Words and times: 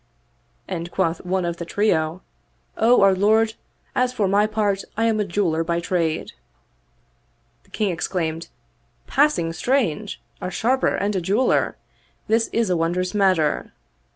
and 0.67 0.89
quoth 0.89 1.23
one 1.23 1.45
of 1.45 1.57
the 1.57 1.63
trio," 1.63 2.23
O 2.77 3.03
our 3.03 3.13
Lord, 3.13 3.53
as 3.93 4.11
for 4.11 4.27
my 4.27 4.47
art 4.55 4.83
I 4.97 5.05
am 5.05 5.19
a 5.19 5.23
jeweler 5.23 5.63
by 5.63 5.79
trade." 5.79 6.31
The 7.65 7.69
King 7.69 7.91
ex 7.91 8.07
claimed, 8.07 8.49
*' 8.79 9.05
Passing 9.15 9.53
strange 9.53 10.19
1 10.39 10.47
a 10.47 10.51
sharper 10.51 10.95
and 10.95 11.15
a 11.15 11.21
jeweler: 11.21 11.77
this 12.27 12.49
is 12.51 12.71
a 12.71 12.75
wondrous 12.77 13.13
matter.' 13.13 13.73